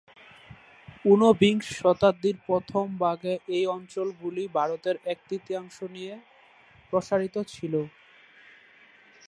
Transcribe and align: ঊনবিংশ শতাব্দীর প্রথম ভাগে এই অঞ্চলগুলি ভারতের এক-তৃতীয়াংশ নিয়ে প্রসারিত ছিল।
ঊনবিংশ 1.05 1.65
শতাব্দীর 1.79 2.37
প্রথম 2.47 2.85
ভাগে 3.03 3.33
এই 3.57 3.65
অঞ্চলগুলি 3.75 4.43
ভারতের 4.57 4.95
এক-তৃতীয়াংশ 5.05 5.77
নিয়ে 5.95 6.13
প্রসারিত 6.89 7.35
ছিল। 7.53 7.73